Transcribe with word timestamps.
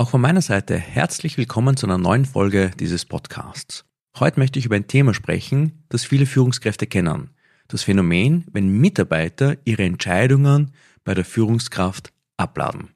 Auch 0.00 0.08
von 0.08 0.22
meiner 0.22 0.40
Seite 0.40 0.78
herzlich 0.78 1.36
willkommen 1.36 1.76
zu 1.76 1.84
einer 1.84 1.98
neuen 1.98 2.24
Folge 2.24 2.70
dieses 2.80 3.04
Podcasts. 3.04 3.84
Heute 4.18 4.40
möchte 4.40 4.58
ich 4.58 4.64
über 4.64 4.76
ein 4.76 4.86
Thema 4.86 5.12
sprechen, 5.12 5.84
das 5.90 6.04
viele 6.04 6.24
Führungskräfte 6.24 6.86
kennen. 6.86 7.32
Das 7.68 7.82
Phänomen, 7.82 8.46
wenn 8.50 8.80
Mitarbeiter 8.80 9.58
ihre 9.66 9.82
Entscheidungen 9.82 10.70
bei 11.04 11.12
der 11.12 11.26
Führungskraft 11.26 12.14
abladen. 12.38 12.88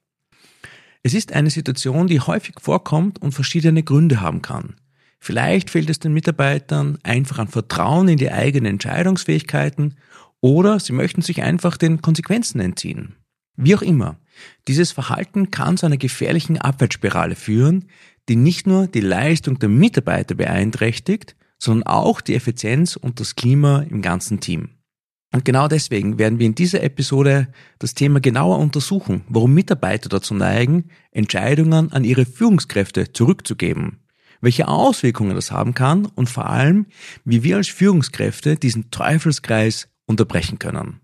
Es 1.03 1.13
ist 1.13 1.35
eine 1.35 1.51
Situation, 1.51 2.07
die 2.07 2.21
häufig 2.21 2.55
vorkommt 2.59 3.21
und 3.21 3.33
verschiedene 3.33 3.83
Gründe 3.83 4.23
haben 4.23 4.41
kann. 4.41 4.77
Vielleicht 5.21 5.69
fehlt 5.69 5.91
es 5.91 5.99
den 5.99 6.15
Mitarbeitern 6.15 6.97
einfach 7.03 7.39
an 7.39 7.49
Vertrauen 7.49 8.09
in 8.09 8.17
die 8.17 8.33
eigenen 8.33 8.73
Entscheidungsfähigkeiten 8.73 9.97
oder 10.41 10.81
sie 10.81 10.95
möchten 10.95 11.21
sich 11.21 11.43
einfach 11.43 11.77
den 11.77 12.01
Konsequenzen 12.01 12.61
entziehen. 12.61 13.17
Wie 13.57 13.75
auch 13.75 13.83
immer, 13.83 14.17
dieses 14.69 14.93
Verhalten 14.93 15.51
kann 15.51 15.77
zu 15.77 15.87
einer 15.87 15.97
gefährlichen 15.97 16.59
Abwärtsspirale 16.59 17.35
führen, 17.35 17.87
die 18.29 18.37
nicht 18.37 18.67
nur 18.67 18.87
die 18.87 19.01
Leistung 19.01 19.59
der 19.59 19.69
Mitarbeiter 19.69 20.35
beeinträchtigt, 20.35 21.37
sondern 21.59 21.87
auch 21.87 22.21
die 22.21 22.35
Effizienz 22.35 22.97
und 22.97 23.21
das 23.21 23.37
Klima 23.37 23.85
im 23.89 24.03
ganzen 24.03 24.41
Team. 24.41 24.71
Und 25.33 25.45
genau 25.45 25.67
deswegen 25.67 26.19
werden 26.19 26.39
wir 26.39 26.47
in 26.47 26.55
dieser 26.55 26.83
Episode 26.85 27.49
das 27.81 27.95
Thema 27.95 28.21
genauer 28.21 28.59
untersuchen, 28.61 29.25
warum 29.29 29.53
Mitarbeiter 29.53 30.09
dazu 30.09 30.33
neigen, 30.33 30.91
Entscheidungen 31.11 31.91
an 31.91 32.05
ihre 32.05 32.25
Führungskräfte 32.25 33.13
zurückzugeben, 33.13 34.05
welche 34.41 34.69
Auswirkungen 34.69 35.35
das 35.35 35.51
haben 35.51 35.75
kann 35.75 36.07
und 36.07 36.29
vor 36.29 36.49
allem, 36.49 36.87
wie 37.25 37.43
wir 37.43 37.57
als 37.57 37.67
Führungskräfte 37.67 38.55
diesen 38.55 38.93
Teufelskreis 38.93 39.89
unterbrechen 40.07 40.61
können. 40.61 41.01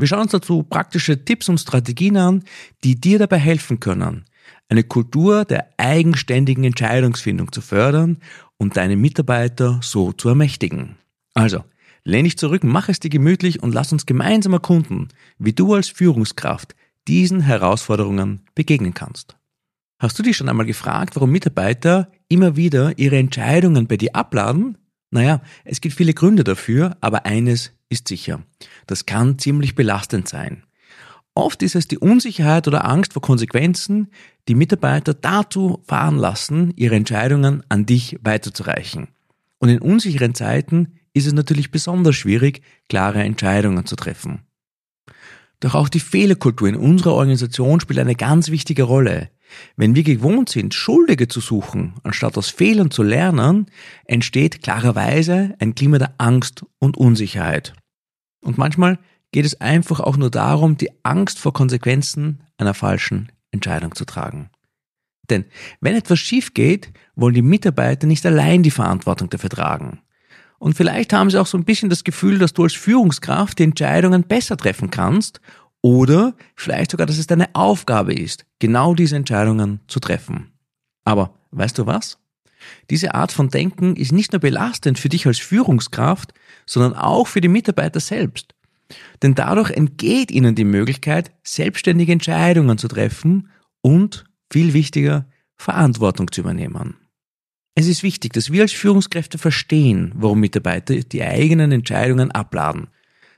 Wir 0.00 0.06
schauen 0.06 0.22
uns 0.22 0.32
dazu 0.32 0.62
praktische 0.62 1.26
Tipps 1.26 1.50
und 1.50 1.58
Strategien 1.58 2.16
an, 2.16 2.42
die 2.84 2.98
dir 2.98 3.18
dabei 3.18 3.36
helfen 3.36 3.80
können, 3.80 4.24
eine 4.70 4.82
Kultur 4.82 5.44
der 5.44 5.68
eigenständigen 5.76 6.64
Entscheidungsfindung 6.64 7.52
zu 7.52 7.60
fördern 7.60 8.16
und 8.56 8.78
deine 8.78 8.96
Mitarbeiter 8.96 9.78
so 9.82 10.12
zu 10.12 10.30
ermächtigen. 10.30 10.96
Also, 11.34 11.64
lehn 12.04 12.24
dich 12.24 12.38
zurück, 12.38 12.64
mach 12.64 12.88
es 12.88 13.00
dir 13.00 13.10
gemütlich 13.10 13.62
und 13.62 13.74
lass 13.74 13.92
uns 13.92 14.06
gemeinsam 14.06 14.54
erkunden, 14.54 15.08
wie 15.38 15.52
du 15.52 15.74
als 15.74 15.88
Führungskraft 15.88 16.74
diesen 17.06 17.42
Herausforderungen 17.42 18.40
begegnen 18.54 18.94
kannst. 18.94 19.36
Hast 19.98 20.18
du 20.18 20.22
dich 20.22 20.34
schon 20.34 20.48
einmal 20.48 20.64
gefragt, 20.64 21.14
warum 21.14 21.30
Mitarbeiter 21.30 22.10
immer 22.28 22.56
wieder 22.56 22.98
ihre 22.98 23.18
Entscheidungen 23.18 23.86
bei 23.86 23.98
dir 23.98 24.16
abladen? 24.16 24.78
Naja, 25.10 25.42
es 25.64 25.82
gibt 25.82 25.94
viele 25.94 26.14
Gründe 26.14 26.42
dafür, 26.42 26.96
aber 27.02 27.26
eines 27.26 27.72
ist 27.90 28.08
sicher. 28.08 28.42
Das 28.86 29.04
kann 29.04 29.38
ziemlich 29.38 29.74
belastend 29.74 30.28
sein. 30.28 30.64
Oft 31.34 31.62
ist 31.62 31.74
es 31.74 31.86
die 31.86 31.98
Unsicherheit 31.98 32.66
oder 32.66 32.84
Angst 32.84 33.12
vor 33.12 33.22
Konsequenzen, 33.22 34.08
die 34.48 34.54
Mitarbeiter 34.54 35.14
dazu 35.14 35.82
veranlassen, 35.86 36.72
ihre 36.76 36.96
Entscheidungen 36.96 37.62
an 37.68 37.86
dich 37.86 38.18
weiterzureichen. 38.22 39.08
Und 39.58 39.68
in 39.68 39.80
unsicheren 39.80 40.34
Zeiten 40.34 40.94
ist 41.12 41.26
es 41.26 41.32
natürlich 41.32 41.70
besonders 41.70 42.16
schwierig, 42.16 42.62
klare 42.88 43.22
Entscheidungen 43.22 43.86
zu 43.86 43.96
treffen. 43.96 44.40
Doch 45.60 45.74
auch 45.74 45.88
die 45.88 46.00
Fehlerkultur 46.00 46.68
in 46.68 46.76
unserer 46.76 47.12
Organisation 47.12 47.80
spielt 47.80 47.98
eine 47.98 48.14
ganz 48.14 48.50
wichtige 48.50 48.84
Rolle. 48.84 49.30
Wenn 49.76 49.94
wir 49.94 50.02
gewohnt 50.02 50.48
sind, 50.48 50.74
Schuldige 50.74 51.28
zu 51.28 51.40
suchen, 51.40 51.94
anstatt 52.02 52.38
aus 52.38 52.48
Fehlern 52.48 52.90
zu 52.90 53.02
lernen, 53.02 53.66
entsteht 54.04 54.62
klarerweise 54.62 55.54
ein 55.58 55.74
Klima 55.74 55.98
der 55.98 56.14
Angst 56.18 56.64
und 56.78 56.96
Unsicherheit. 56.96 57.74
Und 58.40 58.58
manchmal 58.58 58.98
geht 59.32 59.44
es 59.44 59.60
einfach 59.60 60.00
auch 60.00 60.16
nur 60.16 60.30
darum, 60.30 60.76
die 60.76 60.90
Angst 61.04 61.38
vor 61.38 61.52
Konsequenzen 61.52 62.42
einer 62.58 62.74
falschen 62.74 63.30
Entscheidung 63.50 63.94
zu 63.94 64.04
tragen. 64.04 64.50
Denn 65.28 65.44
wenn 65.80 65.94
etwas 65.94 66.18
schief 66.18 66.54
geht, 66.54 66.92
wollen 67.14 67.34
die 67.34 67.42
Mitarbeiter 67.42 68.06
nicht 68.06 68.26
allein 68.26 68.62
die 68.62 68.70
Verantwortung 68.70 69.30
dafür 69.30 69.50
tragen. 69.50 70.00
Und 70.58 70.76
vielleicht 70.76 71.12
haben 71.12 71.30
sie 71.30 71.40
auch 71.40 71.46
so 71.46 71.56
ein 71.56 71.64
bisschen 71.64 71.88
das 71.88 72.04
Gefühl, 72.04 72.38
dass 72.38 72.52
du 72.52 72.64
als 72.64 72.74
Führungskraft 72.74 73.58
die 73.58 73.64
Entscheidungen 73.64 74.24
besser 74.24 74.56
treffen 74.56 74.90
kannst 74.90 75.40
oder 75.80 76.34
vielleicht 76.54 76.90
sogar, 76.90 77.06
dass 77.06 77.16
es 77.16 77.26
deine 77.26 77.54
Aufgabe 77.54 78.12
ist, 78.12 78.44
genau 78.58 78.94
diese 78.94 79.16
Entscheidungen 79.16 79.80
zu 79.86 80.00
treffen. 80.00 80.52
Aber 81.04 81.34
weißt 81.52 81.78
du 81.78 81.86
was? 81.86 82.18
Diese 82.90 83.14
Art 83.14 83.32
von 83.32 83.48
Denken 83.48 83.96
ist 83.96 84.12
nicht 84.12 84.32
nur 84.32 84.40
belastend 84.40 84.98
für 84.98 85.08
dich 85.08 85.26
als 85.26 85.38
Führungskraft, 85.38 86.32
sondern 86.66 86.94
auch 86.94 87.26
für 87.26 87.40
die 87.40 87.48
Mitarbeiter 87.48 88.00
selbst. 88.00 88.54
Denn 89.22 89.34
dadurch 89.34 89.70
entgeht 89.70 90.30
ihnen 90.30 90.54
die 90.54 90.64
Möglichkeit, 90.64 91.32
selbstständige 91.44 92.12
Entscheidungen 92.12 92.78
zu 92.78 92.88
treffen 92.88 93.48
und, 93.82 94.24
viel 94.50 94.72
wichtiger, 94.72 95.26
Verantwortung 95.56 96.32
zu 96.32 96.40
übernehmen. 96.40 96.96
Es 97.74 97.86
ist 97.86 98.02
wichtig, 98.02 98.32
dass 98.32 98.50
wir 98.50 98.62
als 98.62 98.72
Führungskräfte 98.72 99.38
verstehen, 99.38 100.12
warum 100.14 100.40
Mitarbeiter 100.40 100.96
die 100.96 101.22
eigenen 101.22 101.72
Entscheidungen 101.72 102.30
abladen, 102.30 102.88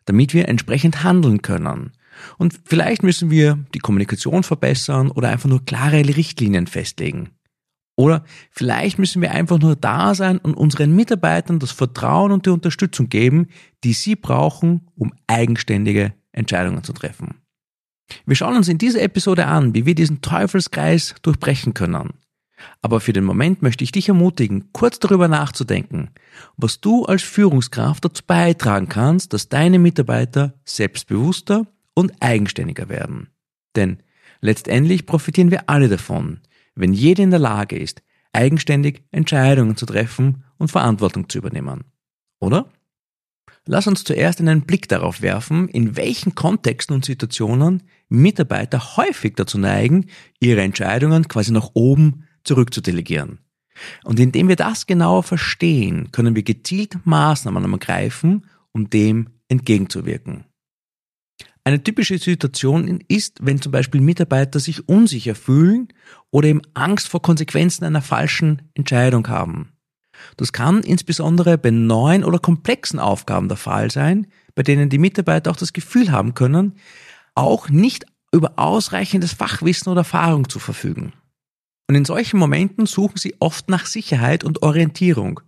damit 0.06 0.33
wir 0.33 0.49
entsprechend 0.49 1.04
handeln 1.04 1.43
können. 1.43 1.93
Und 2.39 2.60
vielleicht 2.65 3.03
müssen 3.03 3.31
wir 3.31 3.59
die 3.75 3.78
Kommunikation 3.78 4.43
verbessern 4.43 5.10
oder 5.10 5.28
einfach 5.28 5.49
nur 5.49 5.65
klare 5.65 6.04
Richtlinien 6.16 6.66
festlegen. 6.66 7.31
Oder 7.97 8.25
vielleicht 8.50 8.98
müssen 8.98 9.20
wir 9.20 9.32
einfach 9.32 9.58
nur 9.58 9.76
da 9.76 10.14
sein 10.14 10.38
und 10.38 10.54
unseren 10.54 10.97
Mitarbeitern 10.97 11.58
das 11.58 11.72
Vertrauen 11.72 12.32
und 12.32 12.47
die 12.47 12.50
Unterstützung 12.50 13.08
geben, 13.08 13.48
die 13.84 13.92
sie 13.92 14.16
brauchen, 14.16 14.88
um 14.97 15.12
eigenständige 15.26 16.14
Entscheidungen 16.32 16.82
zu 16.84 16.92
treffen. 16.92 17.34
Wir 18.26 18.36
schauen 18.36 18.56
uns 18.56 18.69
in 18.69 18.78
dieser 18.78 19.03
Episode 19.03 19.47
an, 19.47 19.75
wie 19.75 19.86
wir 19.86 19.94
diesen 19.94 20.20
Teufelskreis 20.20 21.14
durchbrechen 21.22 21.75
können. 21.75 22.14
Aber 22.80 23.00
für 23.00 23.12
den 23.12 23.25
Moment 23.25 23.62
möchte 23.62 23.84
ich 23.84 23.92
dich 23.92 24.09
ermutigen, 24.09 24.70
kurz 24.72 24.98
darüber 24.98 25.28
nachzudenken, 25.28 26.10
was 26.56 26.80
du 26.80 27.04
als 27.04 27.22
Führungskraft 27.22 28.04
dazu 28.04 28.22
beitragen 28.26 28.88
kannst, 28.88 29.32
dass 29.32 29.48
deine 29.48 29.78
Mitarbeiter 29.78 30.54
selbstbewusster 30.64 31.66
und 31.94 32.12
eigenständiger 32.20 32.88
werden. 32.88 33.28
Denn 33.74 33.98
letztendlich 34.41 35.06
profitieren 35.06 35.50
wir 35.50 35.69
alle 35.69 35.88
davon, 35.88 36.41
wenn 36.75 36.93
jeder 36.93 37.22
in 37.22 37.31
der 37.31 37.38
Lage 37.38 37.77
ist, 37.77 38.03
eigenständig 38.33 39.05
Entscheidungen 39.10 39.77
zu 39.77 39.87
treffen 39.87 40.44
und 40.59 40.71
Verantwortung 40.71 41.28
zu 41.28 41.38
übernehmen. 41.38 41.84
Oder? 42.41 42.66
Lass 43.66 43.87
uns 43.87 44.03
zuerst 44.03 44.41
einen 44.41 44.62
Blick 44.62 44.88
darauf 44.88 45.22
werfen, 45.22 45.69
in 45.69 45.97
welchen 45.97 46.34
Kontexten 46.34 46.97
und 46.97 47.05
Situationen 47.05 47.84
Mitarbeiter 48.09 48.97
häufig 48.97 49.34
dazu 49.37 49.59
neigen, 49.59 50.06
ihre 50.41 50.62
Entscheidungen 50.62 51.28
quasi 51.28 51.53
nach 51.53 51.71
oben 51.75 52.25
zurückzudelegieren. 52.44 53.39
Und 54.04 54.19
indem 54.19 54.49
wir 54.49 54.56
das 54.56 54.87
genauer 54.87 55.22
verstehen, 55.22 56.10
können 56.10 56.34
wir 56.34 56.43
gezielt 56.43 56.99
Maßnahmen 57.04 57.72
ergreifen, 57.72 58.47
um 58.72 58.91
dem 58.91 59.28
entgegenzuwirken. 59.49 60.44
Eine 61.65 61.83
typische 61.83 62.19
Situation 62.19 63.03
ist, 63.06 63.39
wenn 63.41 63.61
zum 63.61 63.71
Beispiel 63.71 64.00
Mitarbeiter 64.00 64.59
sich 64.59 64.89
unsicher 64.89 65.37
fühlen 65.37 65.89
oder 66.31 66.49
eben 66.49 66.62
Angst 66.75 67.09
vor 67.09 67.23
Konsequenzen 67.23 67.84
einer 67.84 68.03
falschen 68.03 68.63
Entscheidung 68.75 69.28
haben. 69.28 69.72
Das 70.36 70.53
kann 70.53 70.83
insbesondere 70.83 71.59
bei 71.59 71.71
neuen 71.71 72.25
oder 72.25 72.39
komplexen 72.39 72.98
Aufgaben 72.98 73.48
der 73.48 73.57
Fall 73.57 73.91
sein, 73.91 74.27
bei 74.54 74.63
denen 74.63 74.89
die 74.89 74.98
Mitarbeiter 74.98 75.51
auch 75.51 75.57
das 75.57 75.72
Gefühl 75.72 76.10
haben 76.10 76.34
können, 76.34 76.75
auch 77.34 77.69
nicht 77.69 78.07
über 78.33 78.54
ausreichendes 78.57 79.33
Fachwissen 79.33 79.91
oder 79.91 80.01
Erfahrung 80.01 80.48
zu 80.48 80.59
verfügen. 80.59 81.13
Und 81.89 81.95
in 81.95 82.04
solchen 82.04 82.39
Momenten 82.39 82.86
suchen 82.86 83.19
sie 83.19 83.34
oft 83.39 83.69
nach 83.69 83.86
Sicherheit 83.86 84.45
und 84.45 84.63
Orientierung. 84.63 85.41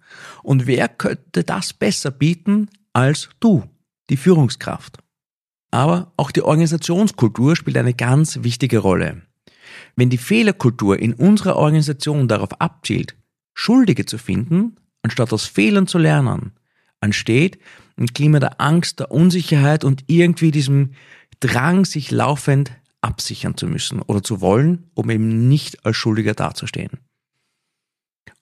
Und 0.43 0.67
wer 0.67 0.89
könnte 0.89 1.43
das 1.45 1.73
besser 1.73 2.11
bieten 2.11 2.69
als 2.93 3.31
du, 3.41 3.65
die 4.11 4.17
Führungskraft? 4.17 5.04
Aber 5.75 6.13
auch 6.17 6.31
die 6.31 6.43
Organisationskultur 6.43 7.57
spielt 7.57 7.77
eine 7.77 7.95
ganz 7.95 8.45
wichtige 8.45 8.79
Rolle. 8.79 9.23
Wenn 9.97 10.09
die 10.09 10.19
Fehlerkultur 10.19 11.01
in 11.01 11.15
unserer 11.15 11.57
Organisation 11.57 12.29
darauf 12.29 12.61
abzielt, 12.61 13.17
Schuldige 13.55 14.07
zu 14.07 14.17
finden, 14.17 14.77
anstatt 15.03 15.33
aus 15.33 15.47
Fehlern 15.47 15.89
zu 15.89 15.99
lernen, 15.99 16.53
entsteht 17.01 17.59
ein 17.97 18.07
Klima 18.07 18.39
der 18.39 18.61
Angst, 18.61 19.01
der 19.01 19.11
Unsicherheit 19.11 19.83
und 19.83 20.05
irgendwie 20.07 20.53
diesem 20.53 20.93
Drang, 21.41 21.85
sich 21.85 22.13
laufend 22.13 22.71
absichern 23.01 23.57
zu 23.57 23.67
müssen 23.67 24.01
oder 24.01 24.23
zu 24.23 24.41
wollen, 24.41 24.85
um 24.95 25.11
eben 25.11 25.49
nicht 25.49 25.85
als 25.85 25.97
Schuldiger 25.97 26.35
dazustehen. 26.35 27.01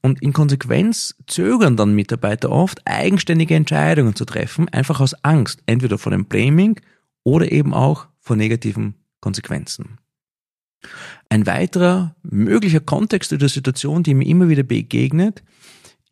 Und 0.02 0.20
in 0.20 0.34
Konsequenz 0.34 1.14
zögern 1.26 1.79
dann 1.79 1.94
Mitarbeiter 1.94 2.50
oft, 2.50 2.87
eigenständige 2.87 3.55
Entscheidungen 3.55 4.14
zu 4.14 4.26
treffen, 4.26 4.69
einfach 4.69 5.00
aus 5.00 5.14
Angst, 5.25 5.62
entweder 5.64 5.96
vor 5.96 6.12
dem 6.12 6.26
Blaming 6.26 6.79
oder 7.24 7.50
eben 7.52 7.74
auch 7.74 8.08
vor 8.20 8.36
negativen 8.36 8.94
Konsequenzen. 9.20 9.98
Ein 11.28 11.46
weiterer 11.46 12.14
möglicher 12.22 12.80
Kontext 12.80 13.32
der 13.32 13.48
Situation, 13.48 14.02
die 14.02 14.14
mir 14.14 14.26
immer 14.26 14.48
wieder 14.48 14.64
begegnet, 14.64 15.42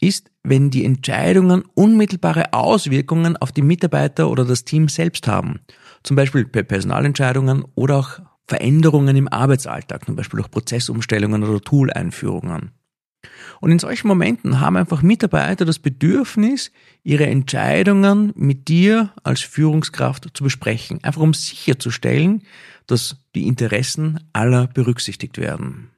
ist, 0.01 0.31
wenn 0.43 0.71
die 0.71 0.85
Entscheidungen 0.85 1.63
unmittelbare 1.75 2.53
Auswirkungen 2.53 3.37
auf 3.37 3.53
die 3.53 3.63
Mitarbeiter 3.63 4.31
oder 4.31 4.45
das 4.45 4.65
Team 4.65 4.89
selbst 4.89 5.29
haben. 5.29 5.61
Zum 6.03 6.17
Beispiel 6.17 6.47
bei 6.47 6.63
Personalentscheidungen 6.63 7.65
oder 7.75 7.99
auch 7.99 8.21
Veränderungen 8.47 9.17
im 9.17 9.29
Arbeitsalltag, 9.29 10.07
zum 10.07 10.17
Beispiel 10.17 10.39
durch 10.39 10.51
Prozessumstellungen 10.51 11.45
oder 11.45 11.61
Tool-Einführungen. 11.61 12.73
Und 13.61 13.71
in 13.71 13.79
solchen 13.79 14.09
Momenten 14.09 14.61
haben 14.61 14.77
einfach 14.77 15.03
Mitarbeiter 15.03 15.65
das 15.65 15.79
Bedürfnis, 15.79 16.73
ihre 17.03 17.27
Entscheidungen 17.27 18.33
mit 18.35 18.69
dir 18.69 19.13
als 19.23 19.41
Führungskraft 19.41 20.29
zu 20.33 20.45
besprechen, 20.45 21.03
einfach 21.05 21.21
um 21.21 21.35
sicherzustellen, 21.35 22.43
dass 22.87 23.17
die 23.35 23.47
Interessen 23.47 24.21
aller 24.33 24.67
berücksichtigt 24.67 25.39
werden. 25.39 25.91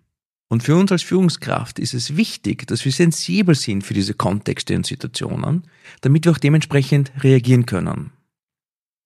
Und 0.49 0.63
für 0.63 0.77
uns 0.77 0.93
als 0.93 1.03
Führungskraft 1.03 1.79
ist 1.79 1.95
es 1.95 2.17
wichtig, 2.17 2.67
dass 2.67 2.85
wir 2.85 2.93
sensibel 2.93 3.55
sind 3.55 3.85
für 3.85 3.95
diese 3.95 4.13
Kontexte 4.13 4.77
und 4.77 4.85
Situationen, 4.85 5.63
damit 6.03 6.27
wir 6.27 6.33
auch 6.33 6.39
dementsprechend 6.39 7.11
reagieren 7.25 7.65
können. 7.65 8.11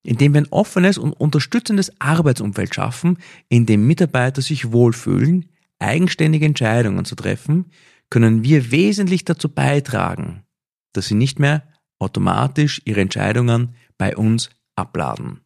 Indem 0.03 0.35
wir 0.35 0.41
ein 0.41 0.51
offenes 0.51 0.99
und 0.99 1.13
unterstützendes 1.13 1.93
Arbeitsumfeld 2.01 2.75
schaffen, 2.75 3.19
in 3.49 3.65
dem 3.65 3.87
Mitarbeiter 3.87 4.43
sich 4.43 4.73
wohlfühlen, 4.73 5.47
eigenständige 5.79 6.47
Entscheidungen 6.47 7.05
zu 7.05 7.15
treffen, 7.15 7.67
können 8.11 8.45
wir 8.45 8.71
wesentlich 8.71 9.25
dazu 9.25 9.49
beitragen, 9.49 10.45
dass 10.93 11.07
sie 11.07 11.15
nicht 11.15 11.39
mehr 11.39 11.63
automatisch 11.99 12.83
ihre 12.85 13.01
Entscheidungen 13.01 13.75
bei 13.99 14.17
uns 14.17 14.51
abladen. 14.77 15.41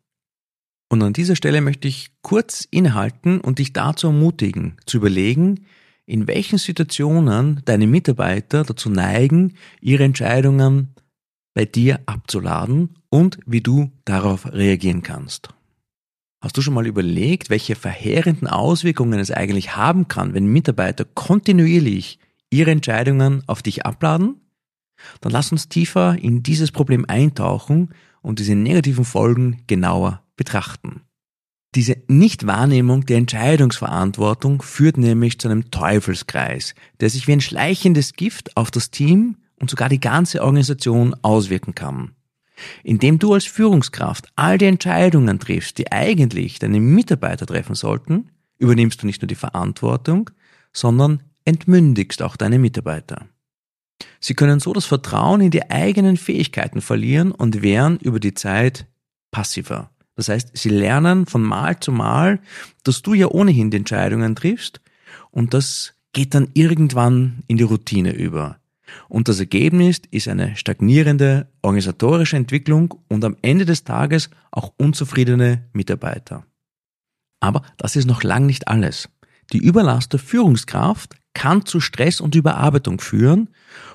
Und 0.89 1.03
an 1.03 1.13
dieser 1.13 1.37
Stelle 1.37 1.61
möchte 1.61 1.87
ich 1.87 2.11
kurz 2.23 2.67
innehalten 2.71 3.41
und 3.41 3.61
dich 3.61 3.73
dazu 3.73 4.09
ermutigen, 4.09 4.77
zu 4.87 4.97
überlegen, 4.97 5.67
in 6.05 6.27
welchen 6.27 6.59
Situationen 6.59 7.63
deine 7.65 7.87
Mitarbeiter 7.87 8.65
dazu 8.65 8.91
neigen, 8.91 9.55
ihre 9.81 10.03
Entscheidungen 10.03 10.95
bei 11.55 11.65
dir 11.65 12.01
abzuladen 12.07 12.97
und 13.09 13.39
wie 13.47 13.61
du 13.61 13.93
darauf 14.05 14.53
reagieren 14.53 15.03
kannst. 15.03 15.51
Hast 16.43 16.57
du 16.57 16.63
schon 16.63 16.75
mal 16.75 16.87
überlegt, 16.87 17.51
welche 17.51 17.77
verheerenden 17.77 18.49
Auswirkungen 18.49 19.21
es 19.21 19.31
eigentlich 19.31 19.77
haben 19.77 20.09
kann, 20.09 20.35
wenn 20.35 20.47
Mitarbeiter 20.47 21.05
kontinuierlich 21.05 22.19
ihre 22.51 22.71
Entscheidungen 22.71 23.43
auf 23.47 23.63
dich 23.63 23.87
abladen? 23.87 24.41
Dann 25.21 25.33
lass 25.33 25.53
uns 25.53 25.69
tiefer 25.69 26.17
in 26.21 26.43
dieses 26.43 26.73
Problem 26.73 27.05
eintauchen 27.09 27.95
und 28.23 28.39
diese 28.39 28.55
negativen 28.55 29.05
Folgen 29.05 29.63
genauer 29.67 30.23
betrachten. 30.37 31.03
Diese 31.77 31.97
Nichtwahrnehmung 32.09 33.07
der 33.07 33.19
Entscheidungsverantwortung 33.19 34.61
führt 34.61 34.99
nämlich 34.99 35.39
zu 35.39 35.49
einem 35.49 35.71
Teufelskreis, 35.71 36.75
der 36.99 37.11
sich 37.11 37.29
wie 37.29 37.33
ein 37.33 37.41
schleichendes 37.41 38.15
Gift 38.15 38.57
auf 38.57 38.73
das 38.73 38.91
Team 38.91 39.37
und 39.61 39.71
sogar 39.71 39.89
die 39.89 40.01
ganze 40.01 40.43
Organisation 40.43 41.15
auswirken 41.23 41.77
kann. 41.77 42.17
Indem 42.83 43.21
du 43.21 43.33
als 43.33 43.45
Führungskraft 43.45 44.33
all 44.35 44.59
die 44.59 44.67
Entscheidungen 44.67 45.39
triffst, 45.39 45.79
die 45.79 45.93
eigentlich 45.93 46.59
deine 46.59 46.81
Mitarbeiter 46.81 47.47
treffen 47.47 47.77
sollten, 47.77 48.31
übernimmst 48.59 49.03
du 49.03 49.07
nicht 49.07 49.23
nur 49.23 49.29
die 49.29 49.37
Verantwortung, 49.37 50.31
sondern 50.73 51.23
entmündigst 51.45 52.23
auch 52.23 52.37
deine 52.37 52.59
Mitarbeiter. 52.59 53.27
Sie 54.19 54.35
können 54.35 54.61
so 54.61 54.73
das 54.73 54.87
Vertrauen 54.87 55.41
in 55.41 55.51
die 55.51 55.71
eigenen 55.71 56.17
Fähigkeiten 56.17 56.81
verlieren 56.81 57.33
und 57.33 57.63
werden 57.63 57.99
über 57.99 58.21
die 58.21 58.35
Zeit 58.35 58.87
passiver. 59.31 59.91
Das 60.17 60.29
heißt, 60.29 60.51
sie 60.55 60.69
lernen 60.69 61.27
von 61.27 61.43
Mal 61.43 61.81
zu 61.81 61.93
Mal, 61.93 62.41
dass 62.85 63.03
du 63.03 63.15
ja 63.15 63.29
ohnehin 63.29 63.71
die 63.71 63.79
Entscheidungen 63.79 64.37
triffst 64.37 64.81
und 65.31 65.55
das 65.55 65.95
geht 66.13 66.35
dann 66.35 66.49
irgendwann 66.55 67.43
in 67.47 67.57
die 67.57 67.65
Routine 67.65 68.13
über. 68.13 68.59
Und 69.09 69.29
das 69.29 69.39
Ergebnis 69.39 70.03
ist 70.11 70.29
eine 70.29 70.57
stagnierende 70.57 71.47
organisatorische 71.63 72.37
Entwicklung 72.37 72.95
und 73.09 73.25
am 73.25 73.37
Ende 73.41 73.65
des 73.65 73.85
Tages 73.85 74.31
auch 74.51 74.73
unzufriedene 74.77 75.65
Mitarbeiter. 75.73 76.45
Aber 77.39 77.63
das 77.77 77.97
ist 77.97 78.07
noch 78.07 78.23
lang 78.23 78.47
nicht 78.47 78.69
alles. 78.69 79.09
Die 79.53 79.59
Überlast 79.59 80.13
der 80.13 80.21
Führungskraft 80.21 81.17
kann 81.35 81.65
zu 81.65 81.81
Stress 81.81 82.21
und 82.21 82.35
Überarbeitung 82.35 83.01
führen, 83.01 83.51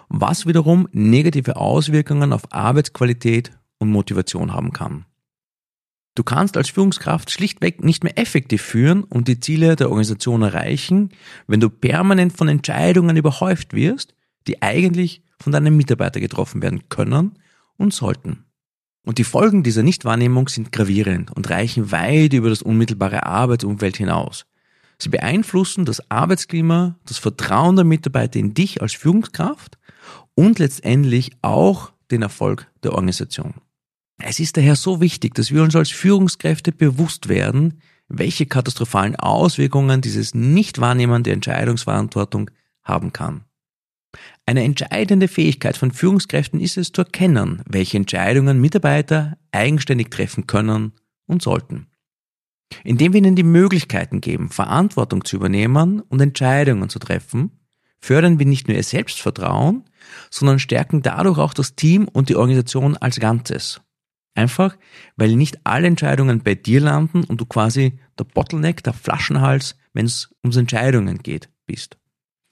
was 0.09 0.45
wiederum 0.45 0.87
negative 0.91 1.57
Auswirkungen 1.57 2.33
auf 2.33 2.51
Arbeitsqualität 2.51 3.51
und 3.79 3.89
Motivation 3.89 4.53
haben 4.53 4.71
kann. 4.71 5.05
Du 6.15 6.23
kannst 6.23 6.55
als 6.55 6.69
Führungskraft 6.69 7.29
schlichtweg 7.29 7.83
nicht 7.83 8.03
mehr 8.05 8.17
effektiv 8.17 8.61
führen 8.61 9.03
und 9.03 9.27
die 9.27 9.41
Ziele 9.41 9.75
der 9.75 9.89
Organisation 9.89 10.43
erreichen, 10.43 11.09
wenn 11.45 11.59
du 11.59 11.69
permanent 11.69 12.31
von 12.31 12.47
Entscheidungen 12.47 13.17
überhäuft 13.17 13.73
wirst, 13.73 14.15
die 14.47 14.61
eigentlich 14.61 15.23
von 15.41 15.51
deinen 15.51 15.75
Mitarbeitern 15.75 16.21
getroffen 16.21 16.61
werden 16.61 16.87
können 16.87 17.37
und 17.75 17.93
sollten. 17.93 18.45
Und 19.05 19.17
die 19.17 19.25
Folgen 19.25 19.61
dieser 19.61 19.83
Nichtwahrnehmung 19.83 20.47
sind 20.47 20.71
gravierend 20.71 21.35
und 21.35 21.49
reichen 21.49 21.91
weit 21.91 22.33
über 22.33 22.49
das 22.49 22.61
unmittelbare 22.61 23.25
Arbeitsumfeld 23.25 23.97
hinaus. 23.97 24.45
Sie 24.97 25.09
beeinflussen 25.09 25.85
das 25.85 26.09
Arbeitsklima, 26.09 26.97
das 27.05 27.17
Vertrauen 27.17 27.75
der 27.75 27.85
Mitarbeiter 27.85 28.39
in 28.39 28.53
dich 28.53 28.81
als 28.81 28.93
Führungskraft 28.93 29.77
und 30.35 30.59
letztendlich 30.59 31.31
auch 31.41 31.91
den 32.11 32.21
Erfolg 32.21 32.71
der 32.83 32.93
Organisation. 32.93 33.55
Es 34.17 34.39
ist 34.39 34.57
daher 34.57 34.75
so 34.75 35.01
wichtig, 35.01 35.33
dass 35.35 35.51
wir 35.51 35.61
uns 35.61 35.75
als 35.75 35.91
Führungskräfte 35.91 36.71
bewusst 36.71 37.27
werden, 37.27 37.81
welche 38.07 38.45
katastrophalen 38.45 39.15
Auswirkungen 39.15 40.01
dieses 40.01 40.33
Nichtwahrnehmen 40.33 41.23
der 41.23 41.33
Entscheidungsverantwortung 41.33 42.51
haben 42.83 43.11
kann. 43.11 43.43
Eine 44.45 44.63
entscheidende 44.63 45.27
Fähigkeit 45.27 45.75
von 45.75 45.91
Führungskräften 45.91 46.61
ist 46.61 46.77
es 46.77 46.91
zu 46.91 47.01
erkennen, 47.01 47.61
welche 47.67 47.97
Entscheidungen 47.97 48.61
Mitarbeiter 48.61 49.37
eigenständig 49.51 50.11
treffen 50.11 50.47
können 50.47 50.93
und 51.25 51.41
sollten. 51.41 51.87
Indem 52.83 53.13
wir 53.13 53.19
ihnen 53.19 53.35
die 53.35 53.43
Möglichkeiten 53.43 54.21
geben, 54.21 54.49
Verantwortung 54.49 55.23
zu 55.23 55.35
übernehmen 55.35 56.01
und 56.01 56.21
Entscheidungen 56.21 56.89
zu 56.89 56.99
treffen, 56.99 57.51
fördern 57.99 58.39
wir 58.39 58.45
nicht 58.45 58.67
nur 58.67 58.77
ihr 58.77 58.83
Selbstvertrauen, 58.83 59.83
sondern 60.29 60.59
stärken 60.59 61.01
dadurch 61.01 61.37
auch 61.37 61.53
das 61.53 61.75
Team 61.75 62.07
und 62.07 62.29
die 62.29 62.35
Organisation 62.35 62.97
als 62.97 63.19
Ganzes. 63.19 63.81
Einfach, 64.35 64.77
weil 65.15 65.35
nicht 65.35 65.59
alle 65.63 65.87
Entscheidungen 65.87 66.43
bei 66.43 66.55
dir 66.55 66.81
landen 66.81 67.23
und 67.23 67.39
du 67.39 67.45
quasi 67.45 67.99
der 68.19 68.25
Bottleneck, 68.25 68.83
der 68.83 68.93
Flaschenhals, 68.93 69.77
wenn 69.93 70.05
es 70.05 70.29
ums 70.43 70.57
Entscheidungen 70.57 71.19
geht, 71.19 71.49
bist. 71.65 71.97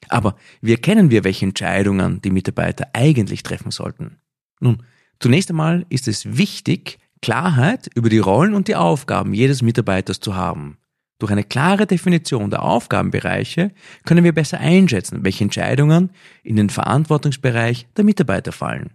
Aber 0.08 0.36
wie 0.60 0.72
erkennen 0.72 1.10
wir, 1.10 1.24
welche 1.24 1.46
Entscheidungen 1.46 2.20
die 2.22 2.30
Mitarbeiter 2.30 2.88
eigentlich 2.94 3.42
treffen 3.42 3.70
sollten? 3.70 4.18
Nun, 4.60 4.82
zunächst 5.20 5.50
einmal 5.50 5.86
ist 5.90 6.08
es 6.08 6.36
wichtig, 6.36 6.98
Klarheit 7.24 7.88
über 7.94 8.10
die 8.10 8.18
Rollen 8.18 8.52
und 8.52 8.68
die 8.68 8.76
Aufgaben 8.76 9.32
jedes 9.32 9.62
Mitarbeiters 9.62 10.20
zu 10.20 10.36
haben. 10.36 10.76
Durch 11.18 11.32
eine 11.32 11.42
klare 11.42 11.86
Definition 11.86 12.50
der 12.50 12.62
Aufgabenbereiche 12.62 13.70
können 14.04 14.24
wir 14.24 14.34
besser 14.34 14.60
einschätzen, 14.60 15.24
welche 15.24 15.44
Entscheidungen 15.44 16.10
in 16.42 16.56
den 16.56 16.68
Verantwortungsbereich 16.68 17.86
der 17.96 18.04
Mitarbeiter 18.04 18.52
fallen. 18.52 18.90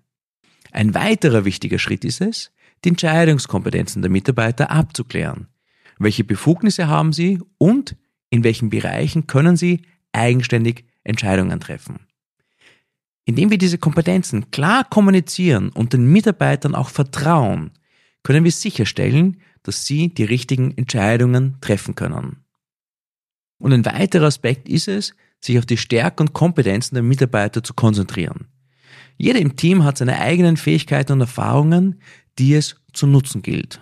Ein 0.71 0.93
weiterer 0.93 1.43
wichtiger 1.43 1.79
Schritt 1.79 2.05
ist 2.05 2.21
es, 2.21 2.51
die 2.85 2.89
Entscheidungskompetenzen 2.89 4.03
der 4.03 4.11
Mitarbeiter 4.11 4.69
abzuklären. 4.69 5.47
Welche 5.97 6.23
Befugnisse 6.23 6.87
haben 6.87 7.13
sie 7.13 7.39
und 7.57 7.95
in 8.29 8.43
welchen 8.43 8.69
Bereichen 8.69 9.25
können 9.25 9.57
sie 9.57 9.81
eigenständig 10.11 10.85
Entscheidungen 11.03 11.59
treffen? 11.59 12.01
Indem 13.25 13.49
wir 13.49 13.57
diese 13.57 13.79
Kompetenzen 13.79 14.51
klar 14.51 14.83
kommunizieren 14.87 15.69
und 15.69 15.93
den 15.93 16.05
Mitarbeitern 16.11 16.75
auch 16.75 16.89
vertrauen, 16.89 17.71
können 18.29 18.43
wir 18.43 18.51
sicherstellen, 18.51 19.37
dass 19.63 19.87
sie 19.87 20.13
die 20.13 20.23
richtigen 20.23 20.77
Entscheidungen 20.77 21.57
treffen 21.61 21.95
können. 21.95 22.45
Und 23.57 23.73
ein 23.73 23.83
weiterer 23.83 24.27
Aspekt 24.27 24.69
ist 24.69 24.87
es, 24.87 25.15
sich 25.41 25.57
auf 25.57 25.65
die 25.65 25.77
Stärken 25.77 26.27
und 26.27 26.33
Kompetenzen 26.33 26.93
der 26.93 27.01
Mitarbeiter 27.01 27.63
zu 27.63 27.73
konzentrieren. 27.73 28.45
Jeder 29.17 29.39
im 29.39 29.55
Team 29.55 29.83
hat 29.83 29.97
seine 29.97 30.19
eigenen 30.19 30.57
Fähigkeiten 30.57 31.13
und 31.13 31.21
Erfahrungen, 31.21 32.03
die 32.37 32.53
es 32.53 32.75
zu 32.93 33.07
nutzen 33.07 33.41
gilt. 33.41 33.81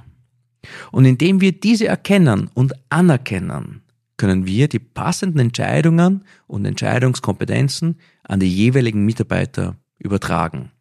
Und 0.93 1.03
indem 1.03 1.41
wir 1.41 1.51
diese 1.51 1.87
erkennen 1.89 2.49
und 2.53 2.71
anerkennen, 2.87 3.81
können 4.15 4.47
wir 4.47 4.69
die 4.69 4.79
passenden 4.79 5.39
Entscheidungen 5.39 6.23
und 6.47 6.63
Entscheidungskompetenzen 6.63 7.99
an 8.23 8.39
die 8.39 8.47
jeweiligen 8.49 9.03
Mitarbeiter 9.03 9.75
übertragen. 9.99 10.71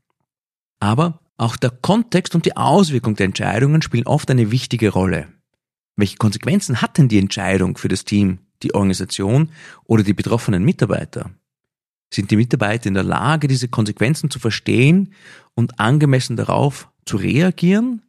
Aber 0.78 1.25
auch 1.36 1.56
der 1.56 1.70
Kontext 1.70 2.34
und 2.34 2.46
die 2.46 2.56
Auswirkung 2.56 3.14
der 3.14 3.26
Entscheidungen 3.26 3.82
spielen 3.82 4.06
oft 4.06 4.30
eine 4.30 4.50
wichtige 4.50 4.90
Rolle. 4.90 5.28
Welche 5.96 6.16
Konsequenzen 6.16 6.80
hat 6.82 6.98
denn 6.98 7.08
die 7.08 7.18
Entscheidung 7.18 7.76
für 7.76 7.88
das 7.88 8.04
Team, 8.04 8.38
die 8.62 8.74
Organisation 8.74 9.50
oder 9.84 10.02
die 10.02 10.14
betroffenen 10.14 10.64
Mitarbeiter? 10.64 11.30
Sind 12.12 12.30
die 12.30 12.36
Mitarbeiter 12.36 12.86
in 12.86 12.94
der 12.94 13.02
Lage, 13.02 13.48
diese 13.48 13.68
Konsequenzen 13.68 14.30
zu 14.30 14.38
verstehen 14.38 15.12
und 15.54 15.80
angemessen 15.80 16.36
darauf 16.36 16.88
zu 17.04 17.16
reagieren? 17.16 18.02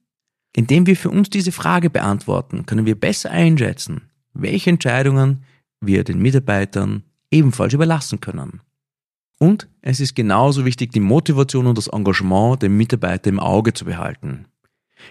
Indem 0.55 0.85
wir 0.85 0.95
für 0.95 1.09
uns 1.09 1.29
diese 1.29 1.51
Frage 1.51 1.89
beantworten, 1.89 2.65
können 2.65 2.85
wir 2.85 2.99
besser 2.99 3.31
einschätzen, 3.31 4.09
welche 4.33 4.69
Entscheidungen 4.69 5.43
wir 5.81 6.03
den 6.03 6.19
Mitarbeitern 6.19 7.03
ebenfalls 7.31 7.73
überlassen 7.73 8.19
können. 8.19 8.61
Und 9.39 9.67
es 9.81 9.99
ist 9.99 10.15
genauso 10.15 10.65
wichtig, 10.65 10.91
die 10.91 10.99
Motivation 10.99 11.67
und 11.67 11.77
das 11.77 11.87
Engagement 11.87 12.61
der 12.61 12.69
Mitarbeiter 12.69 13.29
im 13.29 13.39
Auge 13.39 13.73
zu 13.73 13.85
behalten. 13.85 14.45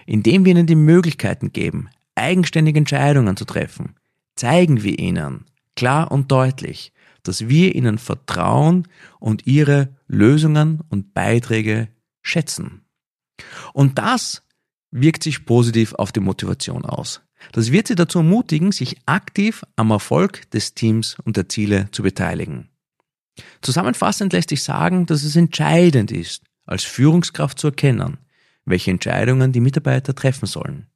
Indem 0.05 0.43
wir 0.43 0.51
ihnen 0.51 0.67
die 0.67 0.75
Möglichkeiten 0.75 1.53
geben, 1.53 1.89
eigenständige 2.15 2.79
Entscheidungen 2.79 3.37
zu 3.37 3.45
treffen, 3.45 3.95
zeigen 4.35 4.83
wir 4.83 4.99
ihnen 4.99 5.45
klar 5.75 6.11
und 6.11 6.31
deutlich, 6.31 6.91
dass 7.23 7.47
wir 7.47 7.75
ihnen 7.75 7.97
vertrauen 7.97 8.87
und 9.19 9.47
ihre 9.47 9.95
Lösungen 10.07 10.81
und 10.89 11.13
Beiträge 11.13 11.89
schätzen. 12.21 12.81
Und 13.73 13.97
das 13.97 14.43
wirkt 14.91 15.23
sich 15.23 15.45
positiv 15.45 15.93
auf 15.93 16.11
die 16.11 16.19
Motivation 16.19 16.85
aus. 16.85 17.21
Das 17.51 17.71
wird 17.71 17.87
sie 17.87 17.95
dazu 17.95 18.19
ermutigen, 18.19 18.71
sich 18.71 18.97
aktiv 19.05 19.63
am 19.75 19.91
Erfolg 19.91 20.49
des 20.51 20.73
Teams 20.73 21.17
und 21.23 21.37
der 21.37 21.49
Ziele 21.49 21.89
zu 21.91 22.01
beteiligen. 22.01 22.69
Zusammenfassend 23.61 24.33
lässt 24.33 24.49
sich 24.49 24.63
sagen, 24.63 25.05
dass 25.05 25.23
es 25.23 25.35
entscheidend 25.35 26.11
ist, 26.11 26.43
als 26.65 26.83
Führungskraft 26.83 27.59
zu 27.59 27.67
erkennen, 27.67 28.17
welche 28.65 28.91
Entscheidungen 28.91 29.51
die 29.51 29.61
Mitarbeiter 29.61 30.15
treffen 30.15 30.45
sollen. 30.45 30.87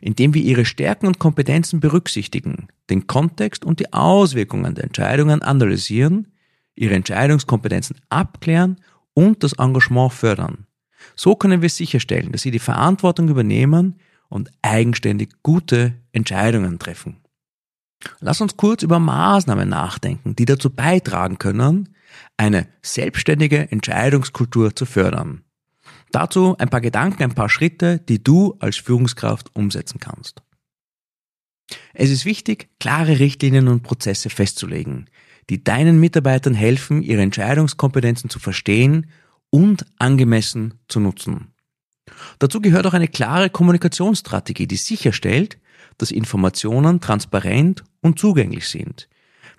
Indem 0.00 0.34
wir 0.34 0.42
ihre 0.42 0.64
Stärken 0.64 1.06
und 1.06 1.18
Kompetenzen 1.18 1.80
berücksichtigen, 1.80 2.68
den 2.90 3.06
Kontext 3.06 3.64
und 3.64 3.80
die 3.80 3.92
Auswirkungen 3.92 4.74
der 4.74 4.84
Entscheidungen 4.84 5.42
analysieren, 5.42 6.32
ihre 6.74 6.94
Entscheidungskompetenzen 6.94 7.96
abklären 8.08 8.80
und 9.14 9.42
das 9.42 9.52
Engagement 9.54 10.12
fördern. 10.12 10.66
So 11.14 11.36
können 11.36 11.62
wir 11.62 11.68
sicherstellen, 11.68 12.32
dass 12.32 12.42
sie 12.42 12.50
die 12.50 12.58
Verantwortung 12.58 13.28
übernehmen 13.28 14.00
und 14.28 14.50
eigenständig 14.62 15.30
gute 15.42 15.94
Entscheidungen 16.12 16.78
treffen. 16.78 17.16
Lass 18.20 18.40
uns 18.40 18.56
kurz 18.56 18.82
über 18.82 18.98
Maßnahmen 18.98 19.68
nachdenken, 19.68 20.36
die 20.36 20.44
dazu 20.44 20.70
beitragen 20.70 21.38
können, 21.38 21.94
eine 22.36 22.68
selbstständige 22.82 23.70
Entscheidungskultur 23.70 24.74
zu 24.74 24.86
fördern. 24.86 25.42
Dazu 26.10 26.56
ein 26.58 26.70
paar 26.70 26.80
Gedanken, 26.80 27.24
ein 27.24 27.34
paar 27.34 27.48
Schritte, 27.48 27.98
die 27.98 28.22
du 28.22 28.56
als 28.60 28.76
Führungskraft 28.76 29.54
umsetzen 29.54 30.00
kannst. 30.00 30.42
Es 31.92 32.10
ist 32.10 32.24
wichtig, 32.24 32.70
klare 32.80 33.18
Richtlinien 33.18 33.68
und 33.68 33.82
Prozesse 33.82 34.30
festzulegen, 34.30 35.10
die 35.50 35.62
deinen 35.62 36.00
Mitarbeitern 36.00 36.54
helfen, 36.54 37.02
ihre 37.02 37.22
Entscheidungskompetenzen 37.22 38.30
zu 38.30 38.38
verstehen 38.38 39.10
und 39.50 39.84
angemessen 39.98 40.74
zu 40.88 41.00
nutzen. 41.00 41.52
Dazu 42.38 42.60
gehört 42.60 42.86
auch 42.86 42.94
eine 42.94 43.08
klare 43.08 43.50
Kommunikationsstrategie, 43.50 44.66
die 44.66 44.76
sicherstellt, 44.76 45.58
dass 45.98 46.10
Informationen 46.10 47.00
transparent 47.00 47.84
und 48.00 48.18
zugänglich 48.18 48.68
sind. 48.68 49.08